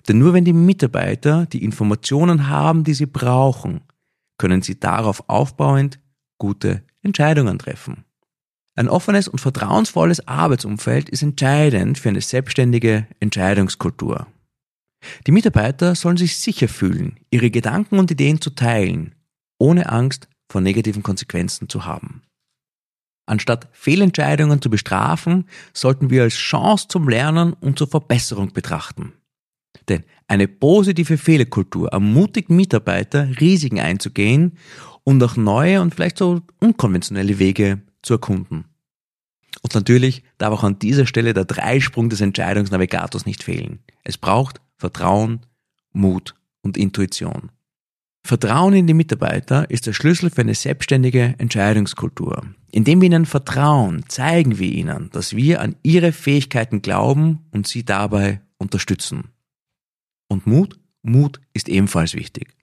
Denn 0.08 0.18
nur 0.18 0.32
wenn 0.32 0.44
die 0.44 0.52
Mitarbeiter 0.52 1.46
die 1.46 1.62
Informationen 1.62 2.48
haben, 2.48 2.84
die 2.84 2.94
sie 2.94 3.06
brauchen, 3.06 3.82
können 4.38 4.62
sie 4.62 4.80
darauf 4.80 5.28
aufbauend 5.28 6.00
gute 6.38 6.82
Entscheidungen 7.02 7.58
treffen. 7.58 8.04
Ein 8.76 8.88
offenes 8.88 9.28
und 9.28 9.40
vertrauensvolles 9.40 10.26
Arbeitsumfeld 10.26 11.10
ist 11.10 11.22
entscheidend 11.22 11.98
für 11.98 12.08
eine 12.08 12.22
selbstständige 12.22 13.06
Entscheidungskultur. 13.20 14.26
Die 15.26 15.32
Mitarbeiter 15.32 15.94
sollen 15.94 16.16
sich 16.16 16.38
sicher 16.38 16.68
fühlen, 16.68 17.18
ihre 17.30 17.50
Gedanken 17.50 17.98
und 17.98 18.10
Ideen 18.10 18.40
zu 18.40 18.50
teilen, 18.50 19.14
ohne 19.58 19.90
Angst 19.90 20.28
vor 20.50 20.60
negativen 20.60 21.02
Konsequenzen 21.02 21.68
zu 21.68 21.84
haben. 21.84 22.22
Anstatt 23.30 23.68
Fehlentscheidungen 23.70 24.60
zu 24.60 24.70
bestrafen, 24.70 25.44
sollten 25.72 26.10
wir 26.10 26.24
als 26.24 26.34
Chance 26.34 26.88
zum 26.88 27.08
Lernen 27.08 27.52
und 27.52 27.78
zur 27.78 27.86
Verbesserung 27.86 28.52
betrachten. 28.52 29.12
Denn 29.88 30.02
eine 30.26 30.48
positive 30.48 31.16
Fehlerkultur 31.16 31.90
ermutigt 31.92 32.50
Mitarbeiter, 32.50 33.28
Risiken 33.38 33.78
einzugehen 33.78 34.58
und 35.04 35.22
auch 35.22 35.36
neue 35.36 35.80
und 35.80 35.94
vielleicht 35.94 36.18
so 36.18 36.40
unkonventionelle 36.58 37.38
Wege 37.38 37.82
zu 38.02 38.14
erkunden. 38.14 38.64
Und 39.62 39.76
natürlich 39.76 40.24
darf 40.38 40.52
auch 40.52 40.64
an 40.64 40.80
dieser 40.80 41.06
Stelle 41.06 41.32
der 41.32 41.44
Dreisprung 41.44 42.10
des 42.10 42.20
Entscheidungsnavigators 42.20 43.26
nicht 43.26 43.44
fehlen. 43.44 43.78
Es 44.02 44.18
braucht 44.18 44.60
Vertrauen, 44.76 45.46
Mut 45.92 46.34
und 46.62 46.76
Intuition. 46.76 47.52
Vertrauen 48.22 48.74
in 48.74 48.86
die 48.86 48.94
Mitarbeiter 48.94 49.68
ist 49.70 49.86
der 49.86 49.92
Schlüssel 49.92 50.30
für 50.30 50.42
eine 50.42 50.54
selbstständige 50.54 51.34
Entscheidungskultur. 51.38 52.44
Indem 52.70 53.00
wir 53.00 53.06
ihnen 53.06 53.26
vertrauen, 53.26 54.04
zeigen 54.08 54.58
wir 54.58 54.70
ihnen, 54.70 55.10
dass 55.10 55.34
wir 55.34 55.60
an 55.60 55.76
ihre 55.82 56.12
Fähigkeiten 56.12 56.82
glauben 56.82 57.46
und 57.50 57.66
sie 57.66 57.84
dabei 57.84 58.40
unterstützen. 58.58 59.30
Und 60.28 60.46
Mut? 60.46 60.78
Mut 61.02 61.40
ist 61.54 61.68
ebenfalls 61.68 62.14
wichtig. 62.14 62.54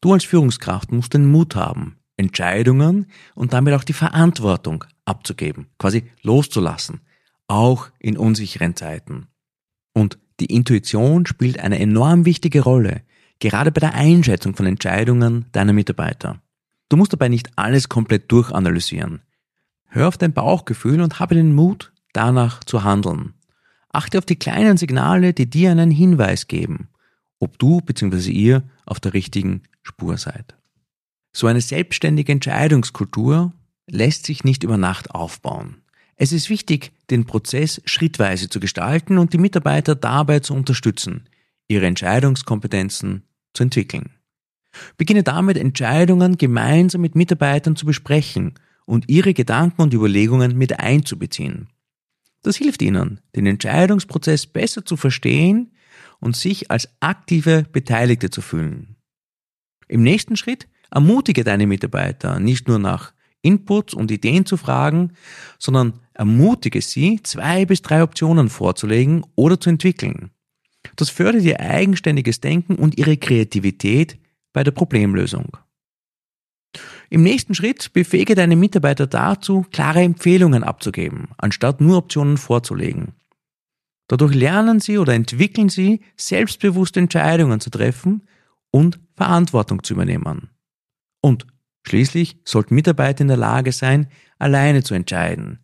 Du 0.00 0.12
als 0.12 0.24
Führungskraft 0.24 0.92
musst 0.92 1.14
den 1.14 1.30
Mut 1.30 1.56
haben, 1.56 1.96
Entscheidungen 2.16 3.06
und 3.34 3.52
damit 3.52 3.74
auch 3.74 3.84
die 3.84 3.92
Verantwortung 3.92 4.84
abzugeben, 5.04 5.66
quasi 5.78 6.04
loszulassen, 6.22 7.00
auch 7.48 7.88
in 7.98 8.16
unsicheren 8.16 8.76
Zeiten. 8.76 9.26
Und 9.92 10.18
die 10.40 10.46
Intuition 10.46 11.26
spielt 11.26 11.60
eine 11.60 11.78
enorm 11.78 12.24
wichtige 12.24 12.62
Rolle, 12.62 13.02
gerade 13.42 13.72
bei 13.72 13.80
der 13.80 13.94
Einschätzung 13.94 14.54
von 14.54 14.66
Entscheidungen 14.66 15.46
deiner 15.52 15.72
Mitarbeiter. 15.72 16.40
Du 16.88 16.96
musst 16.96 17.12
dabei 17.12 17.28
nicht 17.28 17.50
alles 17.56 17.88
komplett 17.88 18.30
durchanalysieren. 18.30 19.22
Hör 19.88 20.08
auf 20.08 20.16
dein 20.16 20.32
Bauchgefühl 20.32 21.00
und 21.00 21.20
habe 21.20 21.34
den 21.34 21.54
Mut, 21.54 21.92
danach 22.12 22.64
zu 22.64 22.84
handeln. 22.84 23.34
Achte 23.90 24.18
auf 24.18 24.26
die 24.26 24.36
kleinen 24.36 24.76
Signale, 24.76 25.32
die 25.34 25.48
dir 25.48 25.70
einen 25.70 25.90
Hinweis 25.90 26.48
geben, 26.48 26.88
ob 27.38 27.58
du 27.58 27.80
bzw. 27.80 28.30
ihr 28.30 28.62
auf 28.86 29.00
der 29.00 29.14
richtigen 29.14 29.62
Spur 29.82 30.16
seid. 30.16 30.56
So 31.32 31.46
eine 31.46 31.60
selbstständige 31.60 32.32
Entscheidungskultur 32.32 33.52
lässt 33.86 34.26
sich 34.26 34.44
nicht 34.44 34.62
über 34.62 34.76
Nacht 34.76 35.10
aufbauen. 35.10 35.82
Es 36.16 36.32
ist 36.32 36.50
wichtig, 36.50 36.92
den 37.10 37.26
Prozess 37.26 37.82
schrittweise 37.84 38.48
zu 38.48 38.60
gestalten 38.60 39.18
und 39.18 39.32
die 39.32 39.38
Mitarbeiter 39.38 39.94
dabei 39.94 40.40
zu 40.40 40.54
unterstützen, 40.54 41.28
ihre 41.68 41.86
Entscheidungskompetenzen 41.86 43.24
zu 43.54 43.62
entwickeln. 43.64 44.10
Beginne 44.96 45.22
damit, 45.22 45.56
Entscheidungen 45.56 46.38
gemeinsam 46.38 47.02
mit 47.02 47.14
Mitarbeitern 47.14 47.76
zu 47.76 47.86
besprechen 47.86 48.54
und 48.86 49.08
ihre 49.08 49.34
Gedanken 49.34 49.82
und 49.82 49.94
Überlegungen 49.94 50.56
mit 50.56 50.80
einzubeziehen. 50.80 51.68
Das 52.42 52.56
hilft 52.56 52.82
ihnen, 52.82 53.20
den 53.36 53.46
Entscheidungsprozess 53.46 54.46
besser 54.46 54.84
zu 54.84 54.96
verstehen 54.96 55.72
und 56.20 56.36
sich 56.36 56.70
als 56.70 56.88
aktive 57.00 57.64
Beteiligte 57.70 58.30
zu 58.30 58.40
fühlen. 58.40 58.96
Im 59.88 60.02
nächsten 60.02 60.36
Schritt 60.36 60.68
ermutige 60.90 61.44
deine 61.44 61.66
Mitarbeiter 61.66 62.40
nicht 62.40 62.66
nur 62.68 62.78
nach 62.78 63.12
Inputs 63.42 63.94
und 63.94 64.10
Ideen 64.10 64.46
zu 64.46 64.56
fragen, 64.56 65.12
sondern 65.58 66.00
ermutige 66.14 66.80
sie, 66.80 67.20
zwei 67.22 67.64
bis 67.66 67.82
drei 67.82 68.02
Optionen 68.02 68.48
vorzulegen 68.48 69.24
oder 69.34 69.60
zu 69.60 69.70
entwickeln. 69.70 70.30
Das 70.96 71.10
fördert 71.10 71.42
ihr 71.42 71.60
eigenständiges 71.60 72.40
Denken 72.40 72.76
und 72.76 72.98
ihre 72.98 73.16
Kreativität 73.16 74.18
bei 74.52 74.64
der 74.64 74.72
Problemlösung. 74.72 75.56
Im 77.10 77.22
nächsten 77.22 77.54
Schritt 77.54 77.92
befähige 77.92 78.34
deine 78.34 78.56
Mitarbeiter 78.56 79.06
dazu, 79.06 79.66
klare 79.70 80.00
Empfehlungen 80.00 80.64
abzugeben, 80.64 81.28
anstatt 81.36 81.80
nur 81.80 81.98
Optionen 81.98 82.38
vorzulegen. 82.38 83.12
Dadurch 84.08 84.34
lernen 84.34 84.80
sie 84.80 84.98
oder 84.98 85.14
entwickeln 85.14 85.68
sie, 85.68 86.00
selbstbewusste 86.16 87.00
Entscheidungen 87.00 87.60
zu 87.60 87.70
treffen 87.70 88.22
und 88.70 88.98
Verantwortung 89.14 89.82
zu 89.82 89.94
übernehmen. 89.94 90.50
Und 91.20 91.46
schließlich 91.86 92.38
sollten 92.44 92.74
Mitarbeiter 92.74 93.22
in 93.22 93.28
der 93.28 93.36
Lage 93.36 93.72
sein, 93.72 94.08
alleine 94.38 94.82
zu 94.82 94.94
entscheiden, 94.94 95.60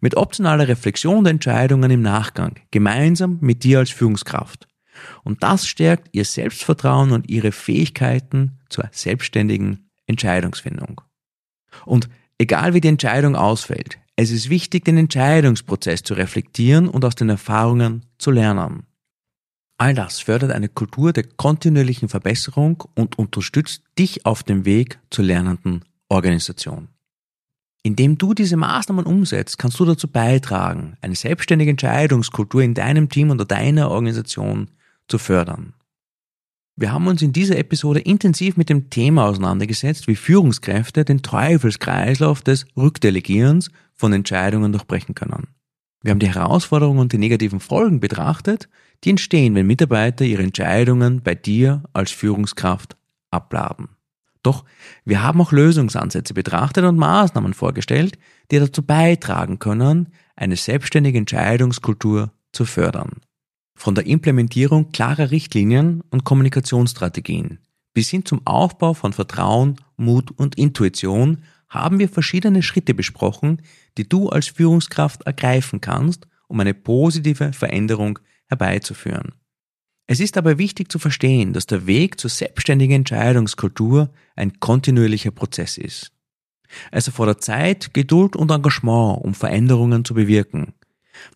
mit 0.00 0.16
optionaler 0.16 0.68
Reflexion 0.68 1.24
der 1.24 1.32
Entscheidungen 1.32 1.90
im 1.90 2.02
Nachgang, 2.02 2.56
gemeinsam 2.70 3.38
mit 3.40 3.64
dir 3.64 3.80
als 3.80 3.90
Führungskraft. 3.90 4.68
Und 5.24 5.42
das 5.42 5.66
stärkt 5.66 6.08
ihr 6.12 6.24
Selbstvertrauen 6.24 7.12
und 7.12 7.28
ihre 7.28 7.52
Fähigkeiten 7.52 8.58
zur 8.68 8.88
selbstständigen 8.92 9.90
Entscheidungsfindung. 10.06 11.00
Und 11.86 12.08
egal 12.38 12.74
wie 12.74 12.80
die 12.80 12.88
Entscheidung 12.88 13.36
ausfällt, 13.36 13.98
es 14.16 14.30
ist 14.30 14.50
wichtig, 14.50 14.84
den 14.84 14.98
Entscheidungsprozess 14.98 16.02
zu 16.02 16.14
reflektieren 16.14 16.88
und 16.88 17.04
aus 17.04 17.14
den 17.14 17.30
Erfahrungen 17.30 18.04
zu 18.18 18.30
lernen. 18.30 18.84
All 19.78 19.94
das 19.94 20.20
fördert 20.20 20.50
eine 20.50 20.68
Kultur 20.68 21.14
der 21.14 21.24
kontinuierlichen 21.24 22.10
Verbesserung 22.10 22.84
und 22.94 23.18
unterstützt 23.18 23.82
dich 23.98 24.26
auf 24.26 24.42
dem 24.42 24.66
Weg 24.66 24.98
zur 25.08 25.24
lernenden 25.24 25.86
Organisation. 26.10 26.88
Indem 27.82 28.18
du 28.18 28.34
diese 28.34 28.56
Maßnahmen 28.56 29.06
umsetzt, 29.06 29.58
kannst 29.58 29.80
du 29.80 29.86
dazu 29.86 30.06
beitragen, 30.06 30.96
eine 31.00 31.14
selbstständige 31.14 31.70
Entscheidungskultur 31.70 32.62
in 32.62 32.74
deinem 32.74 33.08
Team 33.08 33.30
oder 33.30 33.46
deiner 33.46 33.90
Organisation 33.90 34.70
zu 35.08 35.18
fördern. 35.18 35.72
Wir 36.76 36.92
haben 36.92 37.06
uns 37.06 37.20
in 37.22 37.32
dieser 37.32 37.58
Episode 37.58 38.00
intensiv 38.00 38.56
mit 38.56 38.68
dem 38.68 38.90
Thema 38.90 39.26
auseinandergesetzt, 39.26 40.08
wie 40.08 40.16
Führungskräfte 40.16 41.04
den 41.04 41.22
Teufelskreislauf 41.22 42.42
des 42.42 42.66
Rückdelegierens 42.76 43.70
von 43.94 44.12
Entscheidungen 44.12 44.72
durchbrechen 44.72 45.14
können. 45.14 45.48
Wir 46.02 46.12
haben 46.12 46.20
die 46.20 46.32
Herausforderungen 46.32 47.00
und 47.00 47.12
die 47.12 47.18
negativen 47.18 47.60
Folgen 47.60 48.00
betrachtet, 48.00 48.68
die 49.04 49.10
entstehen, 49.10 49.54
wenn 49.54 49.66
Mitarbeiter 49.66 50.24
ihre 50.24 50.42
Entscheidungen 50.42 51.22
bei 51.22 51.34
dir 51.34 51.82
als 51.92 52.10
Führungskraft 52.10 52.96
abladen. 53.30 53.88
Doch 54.42 54.64
wir 55.04 55.22
haben 55.22 55.40
auch 55.40 55.52
Lösungsansätze 55.52 56.34
betrachtet 56.34 56.84
und 56.84 56.96
Maßnahmen 56.96 57.54
vorgestellt, 57.54 58.18
die 58.50 58.58
dazu 58.58 58.82
beitragen 58.82 59.58
können, 59.58 60.08
eine 60.36 60.56
selbstständige 60.56 61.18
Entscheidungskultur 61.18 62.32
zu 62.52 62.64
fördern. 62.64 63.20
Von 63.74 63.94
der 63.94 64.06
Implementierung 64.06 64.92
klarer 64.92 65.30
Richtlinien 65.30 66.02
und 66.10 66.24
Kommunikationsstrategien 66.24 67.58
bis 67.92 68.08
hin 68.08 68.24
zum 68.24 68.46
Aufbau 68.46 68.94
von 68.94 69.12
Vertrauen, 69.12 69.76
Mut 69.96 70.30
und 70.30 70.56
Intuition 70.56 71.42
haben 71.68 71.98
wir 71.98 72.08
verschiedene 72.08 72.62
Schritte 72.62 72.94
besprochen, 72.94 73.62
die 73.96 74.08
du 74.08 74.28
als 74.28 74.48
Führungskraft 74.48 75.22
ergreifen 75.22 75.80
kannst, 75.80 76.26
um 76.48 76.60
eine 76.60 76.74
positive 76.74 77.52
Veränderung 77.52 78.18
herbeizuführen. 78.46 79.34
Es 80.10 80.18
ist 80.18 80.36
aber 80.36 80.58
wichtig 80.58 80.90
zu 80.90 80.98
verstehen, 80.98 81.52
dass 81.52 81.66
der 81.66 81.86
Weg 81.86 82.18
zur 82.18 82.30
selbstständigen 82.30 82.96
Entscheidungskultur 82.96 84.10
ein 84.34 84.58
kontinuierlicher 84.58 85.30
Prozess 85.30 85.78
ist. 85.78 86.10
Es 86.90 87.06
erfordert 87.06 87.44
Zeit, 87.44 87.94
Geduld 87.94 88.34
und 88.34 88.50
Engagement, 88.50 89.22
um 89.22 89.34
Veränderungen 89.34 90.04
zu 90.04 90.14
bewirken. 90.14 90.74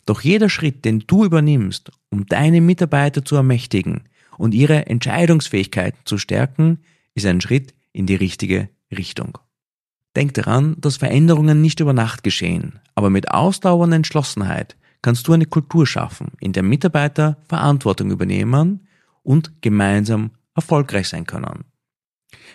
Doch 0.05 0.19
jeder 0.19 0.49
Schritt, 0.49 0.83
den 0.83 1.05
du 1.07 1.23
übernimmst, 1.23 1.89
um 2.09 2.25
deine 2.25 2.59
Mitarbeiter 2.59 3.23
zu 3.23 3.37
ermächtigen 3.37 4.09
und 4.37 4.53
ihre 4.53 4.87
Entscheidungsfähigkeiten 4.87 6.01
zu 6.03 6.17
stärken, 6.17 6.79
ist 7.13 7.25
ein 7.25 7.39
Schritt 7.39 7.73
in 7.93 8.07
die 8.07 8.15
richtige 8.15 8.67
Richtung. 8.91 9.37
Denk 10.17 10.33
daran, 10.33 10.75
dass 10.79 10.97
Veränderungen 10.97 11.61
nicht 11.61 11.79
über 11.79 11.93
Nacht 11.93 12.23
geschehen, 12.23 12.81
aber 12.93 13.09
mit 13.09 13.31
Ausdauer 13.31 13.85
und 13.85 13.93
Entschlossenheit 13.93 14.75
kannst 15.05 15.27
du 15.27 15.33
eine 15.33 15.45
Kultur 15.45 15.85
schaffen, 15.85 16.31
in 16.39 16.51
der 16.51 16.63
Mitarbeiter 16.63 17.37
Verantwortung 17.47 18.09
übernehmen 18.09 18.87
und 19.21 19.61
gemeinsam 19.61 20.31
erfolgreich 20.55 21.09
sein 21.09 21.27
können. 21.27 21.65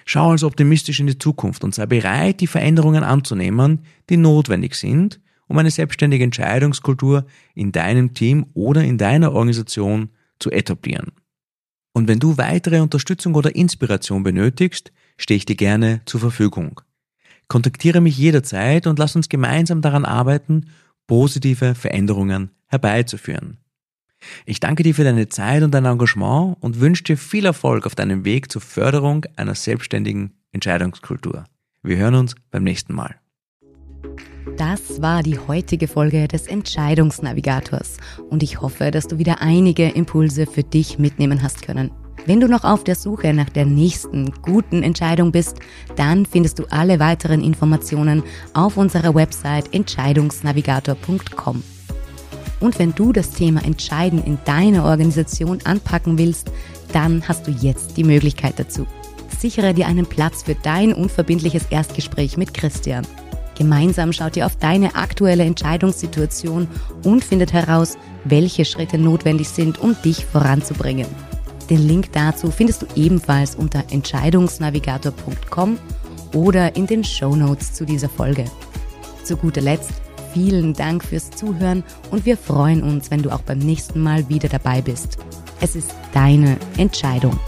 Schau 0.05 0.33
also 0.33 0.49
optimistisch 0.49 0.99
in 0.99 1.07
die 1.07 1.17
Zukunft 1.17 1.63
und 1.63 1.77
sei 1.77 1.87
bereit, 1.87 2.41
die 2.41 2.49
Veränderungen 2.49 3.05
anzunehmen, 3.05 3.85
die 4.09 4.17
notwendig 4.17 4.75
sind, 4.75 5.21
um 5.47 5.59
eine 5.59 5.71
selbstständige 5.71 6.25
Entscheidungskultur 6.25 7.25
in 7.55 7.71
deinem 7.71 8.15
Team 8.15 8.47
oder 8.55 8.83
in 8.83 8.99
deiner 8.99 9.31
Organisation 9.31 10.09
zu 10.41 10.51
etablieren. 10.51 11.13
Und 11.93 12.09
wenn 12.09 12.19
du 12.19 12.37
weitere 12.37 12.81
Unterstützung 12.81 13.37
oder 13.37 13.55
Inspiration 13.55 14.25
benötigst, 14.25 14.91
stehe 15.19 15.37
ich 15.37 15.47
dir 15.47 15.55
gerne 15.55 16.01
zur 16.05 16.19
Verfügung. 16.19 16.81
Kontaktiere 17.47 18.01
mich 18.01 18.19
jederzeit 18.19 18.89
und 18.89 18.99
lass 18.99 19.15
uns 19.15 19.29
gemeinsam 19.29 19.83
daran 19.83 20.05
arbeiten, 20.05 20.67
positive 21.11 21.75
Veränderungen 21.75 22.53
herbeizuführen. 22.69 23.57
Ich 24.47 24.61
danke 24.61 24.85
dir 24.85 24.95
für 24.95 25.03
deine 25.03 25.29
Zeit 25.29 25.65
und 25.65 25.75
dein 25.75 25.85
Engagement 25.85 26.57
und 26.61 26.79
wünsche 26.79 27.03
dir 27.03 27.17
viel 27.17 27.47
Erfolg 27.47 27.85
auf 27.85 27.97
deinem 27.97 28.25
Weg 28.25 28.53
zur 28.53 28.63
Förderung 28.63 29.27
einer 29.35 29.57
selbstständigen 29.57 30.35
Entscheidungskultur. 30.53 31.47
Wir 31.83 31.97
hören 31.97 32.15
uns 32.15 32.37
beim 32.53 32.63
nächsten 32.63 32.95
Mal. 32.95 33.17
Das 34.57 35.03
war 35.03 35.25
die 35.25 35.41
heutige 35.41 35.89
Folge 35.89 36.29
des 36.29 36.47
Entscheidungsnavigators 36.47 37.97
und 38.29 38.45
ich 38.45 38.61
hoffe, 38.61 38.93
dass 38.93 39.09
du 39.09 39.19
wieder 39.19 39.41
einige 39.41 39.89
Impulse 39.89 40.47
für 40.47 40.63
dich 40.63 41.01
mitnehmen 41.01 41.43
hast 41.43 41.63
können. 41.63 41.91
Wenn 42.27 42.41
du 42.41 42.49
noch 42.49 42.65
auf 42.65 42.85
der 42.85 42.97
Suche 42.97 43.33
nach 43.33 43.49
der 43.49 43.65
nächsten 43.65 44.33
guten 44.43 44.83
Entscheidung 44.83 45.33
bist, 45.33 45.59
dann 45.97 46.27
findest 46.27 46.59
du 46.59 46.65
alle 46.71 47.01
weiteren 47.01 47.43
Informationen 47.43 48.23
auf 48.53 48.77
unserer 48.77 49.15
Website 49.15 49.73
entscheidungsnavigator.com. 49.73 51.63
Und 52.61 52.79
wenn 52.79 52.95
du 52.95 53.13
das 53.13 53.31
Thema 53.31 53.65
Entscheiden 53.65 54.23
in 54.23 54.39
deiner 54.45 54.85
Organisation 54.85 55.61
anpacken 55.65 56.19
willst, 56.19 56.51
dann 56.93 57.27
hast 57.27 57.47
du 57.47 57.53
jetzt 57.53 57.97
die 57.97 58.05
Möglichkeit 58.05 58.59
dazu. 58.59 58.87
Sichere 59.39 59.73
dir 59.73 59.87
einen 59.87 60.05
Platz 60.05 60.43
für 60.43 60.55
dein 60.55 60.93
unverbindliches 60.93 61.67
Erstgespräch 61.71 62.37
mit 62.37 62.53
Christian. 62.53 63.07
Gemeinsam 63.57 64.13
schaut 64.13 64.37
ihr 64.37 64.45
auf 64.45 64.57
deine 64.57 64.95
aktuelle 64.95 65.45
Entscheidungssituation 65.45 66.69
und 67.05 67.25
findet 67.25 67.53
heraus, 67.53 67.97
welche 68.25 68.67
Schritte 68.67 68.99
notwendig 68.99 69.49
sind, 69.49 69.79
um 69.79 69.97
dich 70.03 70.27
voranzubringen. 70.27 71.07
Den 71.71 71.87
Link 71.87 72.13
dazu 72.13 72.51
findest 72.51 72.83
du 72.83 72.87
ebenfalls 72.97 73.55
unter 73.55 73.85
entscheidungsnavigator.com 73.91 75.79
oder 76.35 76.75
in 76.77 76.87
den 76.87 77.05
Show 77.05 77.37
Notes 77.37 77.73
zu 77.73 77.87
dieser 77.87 78.09
Folge. 78.09 78.45
Zu 79.23 79.37
guter 79.37 79.61
Letzt 79.61 79.93
vielen 80.35 80.75
Dank 80.75 81.05
fürs 81.05 81.31
Zuhören 81.31 81.85
und 82.11 82.27
wir 82.27 82.37
freuen 82.37 82.83
uns, 82.83 83.11
wenn 83.11 83.23
du 83.23 83.31
auch 83.31 83.43
beim 83.43 83.59
nächsten 83.59 84.01
Mal 84.01 84.29
wieder 84.29 84.49
dabei 84.49 84.81
bist. 84.81 85.19
Es 85.61 85.77
ist 85.77 85.95
deine 86.13 86.57
Entscheidung. 86.77 87.39